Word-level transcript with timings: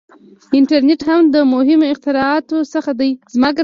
•انټرنېټ 0.57 1.01
هم 1.09 1.21
د 1.33 1.35
مهمو 1.53 1.85
اختراعاتو 1.93 2.57
څخه 2.73 2.91
دی. 2.99 3.11